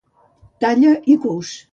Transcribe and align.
Talla 0.65 0.93
i 1.15 1.19
cus. 1.27 1.53